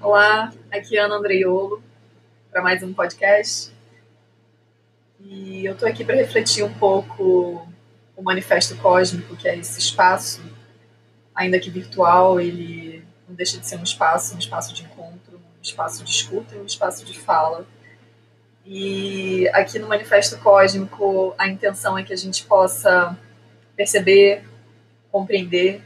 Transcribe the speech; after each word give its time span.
Olá, 0.00 0.52
aqui 0.70 0.96
é 0.96 1.00
Ana 1.00 1.16
Andreiolo 1.16 1.82
para 2.52 2.62
mais 2.62 2.84
um 2.84 2.94
podcast. 2.94 3.72
E 5.18 5.66
eu 5.66 5.72
estou 5.72 5.88
aqui 5.88 6.04
para 6.04 6.14
refletir 6.14 6.62
um 6.62 6.72
pouco 6.72 7.66
o 8.16 8.22
manifesto 8.22 8.76
cósmico, 8.76 9.34
que 9.34 9.48
é 9.48 9.56
esse 9.56 9.80
espaço, 9.80 10.40
ainda 11.34 11.58
que 11.58 11.68
virtual, 11.68 12.40
ele 12.40 13.04
não 13.28 13.34
deixa 13.34 13.58
de 13.58 13.66
ser 13.66 13.76
um 13.76 13.82
espaço, 13.82 14.36
um 14.36 14.38
espaço 14.38 14.72
de 14.72 14.84
encontro, 14.84 15.36
um 15.36 15.62
espaço 15.62 16.04
de 16.04 16.10
escuta 16.12 16.54
e 16.54 16.60
um 16.60 16.66
espaço 16.66 17.04
de 17.04 17.18
fala. 17.18 17.66
E 18.64 19.48
aqui 19.48 19.80
no 19.80 19.88
manifesto 19.88 20.38
cósmico, 20.38 21.34
a 21.36 21.48
intenção 21.48 21.98
é 21.98 22.04
que 22.04 22.12
a 22.12 22.16
gente 22.16 22.44
possa 22.44 23.18
perceber, 23.74 24.44
compreender, 25.10 25.82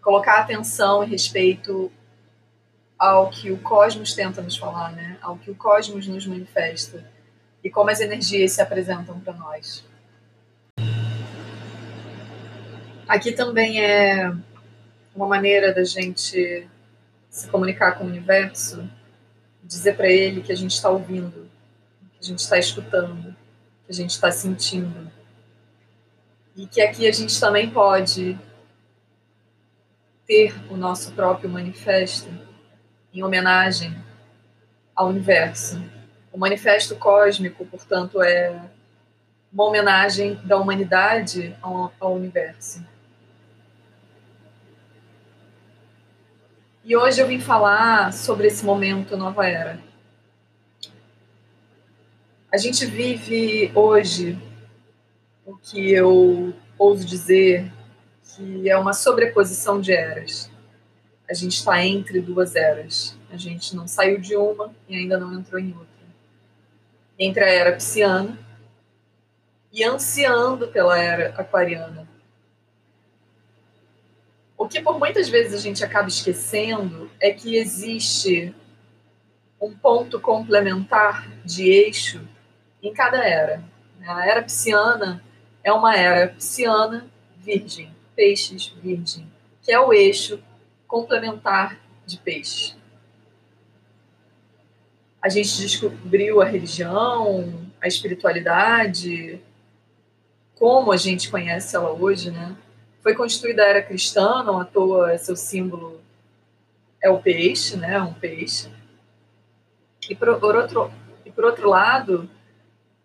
colocar 0.00 0.38
atenção 0.38 1.04
e 1.04 1.06
respeito 1.06 1.92
ao 3.02 3.30
que 3.30 3.50
o 3.50 3.58
cosmos 3.58 4.14
tenta 4.14 4.40
nos 4.40 4.56
falar, 4.56 4.92
né? 4.92 5.18
Ao 5.20 5.36
que 5.36 5.50
o 5.50 5.56
cosmos 5.56 6.06
nos 6.06 6.24
manifesta 6.24 7.04
e 7.62 7.68
como 7.68 7.90
as 7.90 7.98
energias 7.98 8.52
se 8.52 8.62
apresentam 8.62 9.18
para 9.18 9.32
nós. 9.32 9.84
Aqui 13.08 13.32
também 13.32 13.84
é 13.84 14.32
uma 15.16 15.26
maneira 15.26 15.74
da 15.74 15.82
gente 15.82 16.68
se 17.28 17.48
comunicar 17.48 17.98
com 17.98 18.04
o 18.04 18.06
universo, 18.06 18.88
dizer 19.64 19.96
para 19.96 20.08
ele 20.08 20.40
que 20.40 20.52
a 20.52 20.56
gente 20.56 20.70
está 20.70 20.88
ouvindo, 20.88 21.50
que 22.12 22.20
a 22.20 22.24
gente 22.24 22.38
está 22.38 22.56
escutando, 22.56 23.34
que 23.84 23.90
a 23.90 23.94
gente 23.94 24.10
está 24.10 24.30
sentindo. 24.30 25.10
E 26.54 26.68
que 26.68 26.80
aqui 26.80 27.08
a 27.08 27.12
gente 27.12 27.40
também 27.40 27.68
pode 27.68 28.38
ter 30.24 30.54
o 30.70 30.76
nosso 30.76 31.10
próprio 31.14 31.50
manifesto 31.50 32.51
em 33.12 33.22
homenagem 33.22 33.96
ao 34.94 35.08
universo. 35.08 35.82
O 36.32 36.38
manifesto 36.38 36.96
cósmico, 36.96 37.64
portanto, 37.66 38.22
é 38.22 38.58
uma 39.52 39.64
homenagem 39.64 40.36
da 40.44 40.56
humanidade 40.56 41.54
ao, 41.60 41.92
ao 42.00 42.14
universo. 42.14 42.84
E 46.84 46.96
hoje 46.96 47.20
eu 47.20 47.26
vim 47.26 47.38
falar 47.38 48.12
sobre 48.12 48.48
esse 48.48 48.64
momento 48.64 49.16
nova 49.16 49.46
era. 49.46 49.78
A 52.50 52.56
gente 52.56 52.84
vive 52.86 53.70
hoje 53.74 54.38
o 55.44 55.56
que 55.56 55.92
eu 55.92 56.52
ouso 56.78 57.04
dizer 57.04 57.70
que 58.22 58.68
é 58.68 58.76
uma 58.76 58.92
sobreposição 58.92 59.80
de 59.80 59.92
eras 59.92 60.50
a 61.32 61.34
gente 61.34 61.56
está 61.56 61.82
entre 61.82 62.20
duas 62.20 62.54
eras. 62.54 63.16
A 63.30 63.38
gente 63.38 63.74
não 63.74 63.88
saiu 63.88 64.20
de 64.20 64.36
uma 64.36 64.70
e 64.86 64.94
ainda 64.94 65.18
não 65.18 65.32
entrou 65.32 65.58
em 65.58 65.72
outra. 65.72 65.86
Entre 67.18 67.42
a 67.42 67.48
era 67.48 67.72
pisciana 67.72 68.38
e 69.72 69.82
ansiando 69.82 70.68
pela 70.68 70.98
era 70.98 71.30
aquariana. 71.30 72.06
O 74.58 74.68
que 74.68 74.82
por 74.82 74.98
muitas 74.98 75.30
vezes 75.30 75.54
a 75.54 75.58
gente 75.58 75.82
acaba 75.82 76.06
esquecendo 76.06 77.10
é 77.18 77.32
que 77.32 77.56
existe 77.56 78.54
um 79.58 79.74
ponto 79.74 80.20
complementar 80.20 81.30
de 81.46 81.66
eixo 81.66 82.28
em 82.82 82.92
cada 82.92 83.26
era. 83.26 83.64
A 84.06 84.26
era 84.26 84.42
pisciana 84.42 85.24
é 85.64 85.72
uma 85.72 85.96
era 85.96 86.28
pisciana 86.28 87.06
virgem, 87.38 87.90
peixes 88.14 88.66
virgem, 88.82 89.26
que 89.62 89.72
é 89.72 89.80
o 89.80 89.94
eixo 89.94 90.38
complementar 90.92 91.78
de 92.04 92.18
peixe. 92.18 92.74
A 95.22 95.30
gente 95.30 95.56
descobriu 95.56 96.42
a 96.42 96.44
religião, 96.44 97.66
a 97.80 97.88
espiritualidade, 97.88 99.40
como 100.54 100.92
a 100.92 100.98
gente 100.98 101.30
conhece 101.30 101.74
ela 101.74 101.92
hoje, 101.92 102.30
né? 102.30 102.54
Foi 103.02 103.14
constituída 103.14 103.62
a 103.62 103.68
era 103.68 103.82
cristã, 103.82 104.42
não 104.42 104.60
à 104.60 104.66
toa 104.66 105.16
seu 105.16 105.34
símbolo 105.34 105.98
é 107.02 107.08
o 107.08 107.22
peixe, 107.22 107.74
né? 107.78 107.98
Um 108.02 108.12
peixe. 108.12 108.70
E 110.10 110.14
por, 110.14 110.28
outro, 110.28 110.92
e 111.24 111.30
por 111.30 111.46
outro 111.46 111.70
lado, 111.70 112.28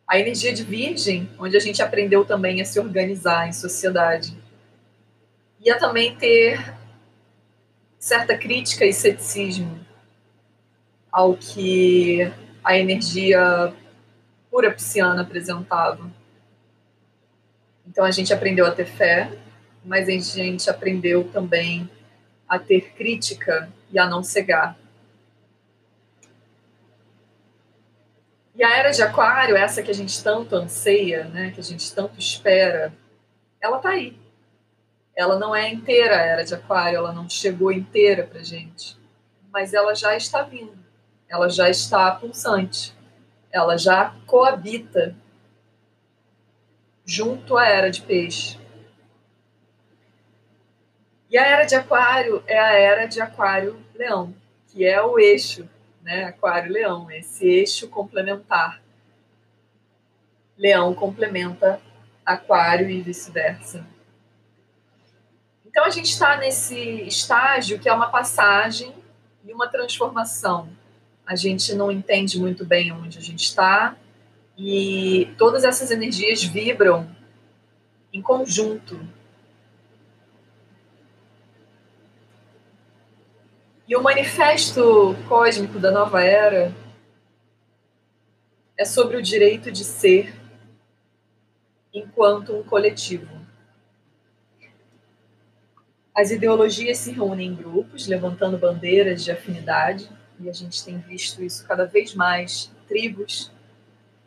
a 0.06 0.20
energia 0.20 0.52
de 0.52 0.64
virgem, 0.64 1.30
onde 1.40 1.56
a 1.56 1.62
gente 1.62 1.82
aprendeu 1.82 2.26
também 2.26 2.60
a 2.60 2.66
se 2.66 2.82
organizar 2.82 3.48
em 3.48 3.54
sociedade. 3.54 4.38
E 5.62 5.72
a 5.72 5.80
também 5.80 6.14
ter 6.18 6.77
certa 8.00 8.38
crítica 8.38 8.86
e 8.86 8.94
ceticismo 8.94 9.80
ao 11.12 11.36
que 11.36 12.32
a 12.64 12.78
energia 12.78 13.74
pura 14.52 14.72
pisciana 14.72 15.22
apresentava. 15.22 16.12
Então 17.88 18.06
a 18.06 18.12
gente 18.12 18.34
aprendeu 18.34 18.66
a 18.66 18.72
ter 18.72 18.86
fé, 18.86 19.32
mas 19.84 20.08
a 20.08 20.12
gente 20.12 20.70
aprendeu 20.70 21.24
também 21.32 21.90
a 22.48 22.60
ter 22.60 22.94
crítica 22.94 23.72
e 23.92 23.98
a 23.98 24.08
não 24.08 24.24
cegar. 24.24 24.78
E 28.56 28.64
a 28.64 28.76
era 28.76 28.90
de 28.90 29.02
Aquário, 29.02 29.56
essa 29.56 29.84
que 29.84 29.92
a 29.92 29.94
gente 29.94 30.22
tanto 30.24 30.56
anseia, 30.56 31.26
né, 31.26 31.52
que 31.52 31.60
a 31.60 31.64
gente 31.64 31.94
tanto 31.94 32.20
espera, 32.20 32.92
ela 33.62 33.78
está 33.78 33.90
aí 33.90 34.27
ela 35.18 35.40
não 35.40 35.56
é 35.56 35.68
inteira 35.68 36.16
a 36.16 36.22
era 36.22 36.46
de 36.46 36.54
Aquário, 36.54 36.98
ela 36.98 37.12
não 37.12 37.28
chegou 37.28 37.72
inteira 37.72 38.24
para 38.24 38.44
gente, 38.44 38.96
mas 39.52 39.74
ela 39.74 39.96
já 39.96 40.16
está 40.16 40.44
vindo, 40.44 40.78
ela 41.28 41.50
já 41.50 41.68
está 41.68 42.12
pulsante, 42.12 42.96
ela 43.52 43.76
já 43.80 44.14
coabita 44.28 45.16
junto 47.04 47.58
à 47.58 47.66
era 47.66 47.90
de 47.90 48.04
Peixe. 48.04 48.60
E 51.32 51.38
a 51.38 51.46
era 51.48 51.66
de 51.66 51.74
Aquário 51.74 52.44
é 52.46 52.60
a 52.60 52.74
era 52.74 53.08
de 53.08 53.20
Aquário-Leão, 53.20 54.36
que 54.68 54.86
é 54.86 55.02
o 55.02 55.18
eixo, 55.18 55.68
né? 56.04 56.26
Aquário-Leão, 56.26 57.10
esse 57.10 57.46
eixo 57.48 57.90
complementar. 57.90 58.80
Leão 60.56 60.94
complementa 60.94 61.82
Aquário 62.24 62.88
e 62.90 63.02
vice-versa. 63.02 63.97
Então 65.78 65.86
a 65.86 65.92
gente 65.92 66.10
está 66.10 66.36
nesse 66.38 66.76
estágio 67.04 67.78
que 67.78 67.88
é 67.88 67.94
uma 67.94 68.10
passagem 68.10 68.96
e 69.46 69.54
uma 69.54 69.68
transformação. 69.68 70.68
A 71.24 71.36
gente 71.36 71.76
não 71.76 71.92
entende 71.92 72.40
muito 72.40 72.66
bem 72.66 72.92
onde 72.92 73.20
a 73.20 73.22
gente 73.22 73.44
está 73.44 73.96
e 74.58 75.32
todas 75.38 75.64
essas 75.64 75.92
energias 75.92 76.44
vibram 76.44 77.08
em 78.12 78.24
conjunto. 78.24 79.00
E 83.88 83.96
o 83.96 84.02
manifesto 84.02 85.16
cósmico 85.30 85.78
da 85.78 85.92
nova 85.92 86.24
era 86.24 86.74
é 88.76 88.84
sobre 88.84 89.16
o 89.16 89.22
direito 89.22 89.72
de 89.72 89.84
ser 89.84 90.34
enquanto 91.94 92.58
um 92.58 92.64
coletivo. 92.64 93.47
As 96.18 96.32
ideologias 96.32 96.98
se 96.98 97.12
reúnem 97.12 97.50
em 97.50 97.54
grupos, 97.54 98.08
levantando 98.08 98.58
bandeiras 98.58 99.24
de 99.24 99.32
afinidade, 99.32 100.10
e 100.40 100.50
a 100.50 100.52
gente 100.52 100.84
tem 100.84 100.98
visto 100.98 101.44
isso 101.44 101.64
cada 101.68 101.86
vez 101.86 102.16
mais 102.16 102.72
tribos 102.88 103.52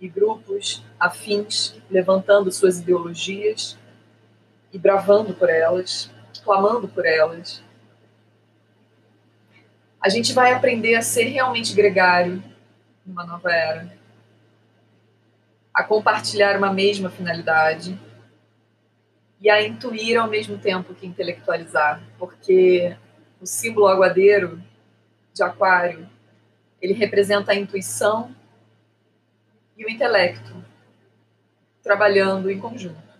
e 0.00 0.08
grupos 0.08 0.84
afins 1.00 1.74
levantando 1.90 2.52
suas 2.52 2.78
ideologias 2.78 3.76
e 4.72 4.78
bravando 4.78 5.34
por 5.34 5.50
elas, 5.50 6.08
clamando 6.44 6.86
por 6.86 7.04
elas. 7.04 7.60
A 10.00 10.08
gente 10.08 10.32
vai 10.32 10.52
aprender 10.52 10.94
a 10.94 11.02
ser 11.02 11.24
realmente 11.24 11.74
gregário 11.74 12.40
numa 13.04 13.26
nova 13.26 13.52
era, 13.52 13.92
a 15.74 15.82
compartilhar 15.82 16.56
uma 16.56 16.72
mesma 16.72 17.10
finalidade 17.10 17.98
e 19.40 19.48
a 19.48 19.62
intuir 19.66 20.20
ao 20.20 20.28
mesmo 20.28 20.58
tempo 20.58 20.94
que 20.94 21.06
intelectualizar, 21.06 22.02
porque 22.18 22.94
o 23.40 23.46
símbolo 23.46 23.86
aguadeiro 23.86 24.62
de 25.32 25.42
Aquário 25.42 26.08
ele 26.80 26.92
representa 26.92 27.52
a 27.52 27.54
intuição 27.54 28.34
e 29.76 29.84
o 29.84 29.88
intelecto 29.88 30.54
trabalhando 31.82 32.50
em 32.50 32.58
conjunto. 32.58 33.10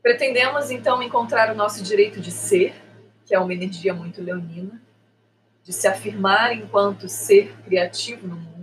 Pretendemos 0.00 0.70
então 0.70 1.02
encontrar 1.02 1.50
o 1.50 1.56
nosso 1.56 1.82
direito 1.82 2.20
de 2.20 2.30
ser, 2.30 2.74
que 3.24 3.34
é 3.34 3.38
uma 3.38 3.54
energia 3.54 3.94
muito 3.94 4.22
leonina, 4.22 4.80
de 5.62 5.72
se 5.72 5.88
afirmar 5.88 6.52
enquanto 6.52 7.08
ser 7.08 7.56
criativo 7.64 8.28
no 8.28 8.36
mundo 8.36 8.53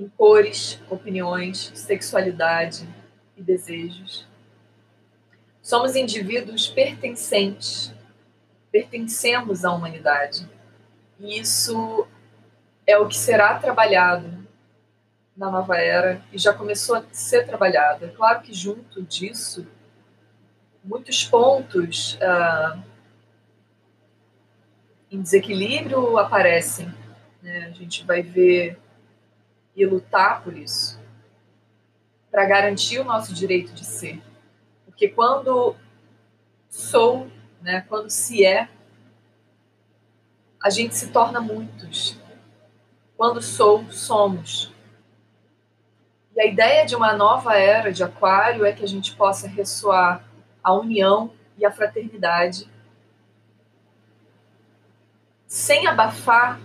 em 0.00 0.08
cores, 0.16 0.80
opiniões, 0.88 1.72
sexualidade 1.74 2.88
e 3.36 3.42
desejos. 3.42 4.26
Somos 5.60 5.94
indivíduos 5.94 6.66
pertencentes, 6.66 7.92
pertencemos 8.72 9.62
à 9.62 9.72
humanidade. 9.72 10.48
E 11.18 11.38
isso 11.38 12.08
é 12.86 12.96
o 12.96 13.06
que 13.06 13.16
será 13.16 13.58
trabalhado 13.58 14.40
na 15.36 15.50
nova 15.50 15.76
era 15.76 16.22
e 16.32 16.38
já 16.38 16.54
começou 16.54 16.96
a 16.96 17.04
ser 17.12 17.46
trabalhado. 17.46 18.06
É 18.06 18.08
claro 18.08 18.40
que 18.40 18.54
junto 18.54 19.02
disso, 19.02 19.66
muitos 20.82 21.24
pontos 21.24 22.14
uh, 22.14 22.82
em 25.10 25.20
desequilíbrio 25.20 26.16
aparecem. 26.16 26.92
Né? 27.42 27.66
A 27.66 27.70
gente 27.70 28.02
vai 28.04 28.22
ver 28.22 28.78
e 29.74 29.84
lutar 29.86 30.42
por 30.42 30.56
isso, 30.56 31.00
para 32.30 32.44
garantir 32.44 32.98
o 32.98 33.04
nosso 33.04 33.34
direito 33.34 33.72
de 33.72 33.84
ser. 33.84 34.22
Porque 34.84 35.08
quando 35.08 35.76
sou, 36.68 37.30
né, 37.60 37.84
quando 37.88 38.10
se 38.10 38.44
é, 38.44 38.68
a 40.62 40.68
gente 40.68 40.94
se 40.94 41.08
torna 41.08 41.40
muitos. 41.40 42.18
Quando 43.16 43.40
sou, 43.40 43.90
somos. 43.90 44.72
E 46.34 46.40
a 46.40 46.46
ideia 46.46 46.84
de 46.84 46.94
uma 46.94 47.12
nova 47.12 47.54
era 47.54 47.92
de 47.92 48.04
Aquário 48.04 48.64
é 48.64 48.72
que 48.72 48.84
a 48.84 48.88
gente 48.88 49.16
possa 49.16 49.48
ressoar 49.48 50.24
a 50.62 50.72
união 50.74 51.32
e 51.56 51.64
a 51.64 51.72
fraternidade 51.72 52.70
sem 55.46 55.86
abafar 55.86 56.60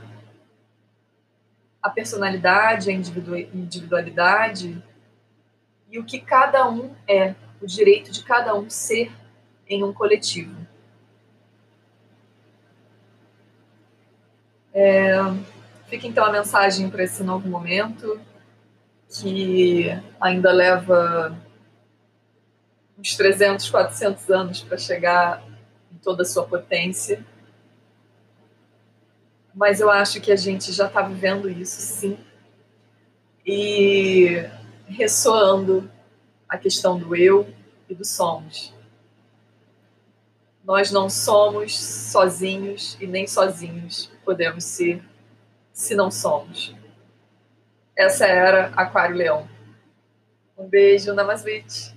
a 1.86 1.90
personalidade, 1.92 2.90
a 2.90 2.94
individualidade 2.94 4.84
e 5.88 6.00
o 6.00 6.04
que 6.04 6.20
cada 6.20 6.68
um 6.68 6.92
é, 7.08 7.36
o 7.62 7.68
direito 7.68 8.12
de 8.12 8.24
cada 8.24 8.56
um 8.56 8.68
ser 8.72 9.12
em 9.70 9.84
um 9.84 9.94
coletivo. 9.94 10.66
É, 14.74 15.14
fica 15.88 16.08
então 16.08 16.26
a 16.26 16.32
mensagem 16.32 16.90
para 16.90 17.04
esse 17.04 17.22
novo 17.22 17.48
momento, 17.48 18.20
que 19.08 19.86
ainda 20.20 20.52
leva 20.52 21.38
uns 22.98 23.16
300, 23.16 23.70
400 23.70 24.30
anos 24.31 24.64
para 24.64 24.80
chegar 24.80 25.44
em 25.94 25.98
toda 25.98 26.24
a 26.24 26.26
sua 26.26 26.48
potência. 26.48 27.24
Mas 29.56 29.80
eu 29.80 29.90
acho 29.90 30.19
que 30.19 30.34
a 30.34 30.36
gente 30.36 30.74
já 30.74 30.88
está 30.88 31.02
vivendo 31.02 31.50
isso, 31.50 31.80
sim. 31.80 32.19
E 33.46 34.46
ressoando 34.86 35.90
a 36.50 36.57
questão 36.57 37.00
do 37.00 37.16
eu 37.16 37.48
e 37.90 37.96
do 37.96 38.04
somos. 38.04 38.74
Nós 40.62 40.92
não 40.92 41.10
somos 41.10 41.80
sozinhos 41.80 42.98
e 43.00 43.07
nem 43.07 43.28
sozinhos 43.28 44.12
podemos 44.25 44.63
ser 44.66 45.02
se 45.72 45.96
não 45.96 46.12
somos. 46.12 46.75
Essa 47.96 48.25
era 48.25 48.68
Aquário 48.75 49.16
Leão. 49.16 49.48
Um 50.57 50.68
beijo, 50.68 51.13
Namasvite. 51.13 51.94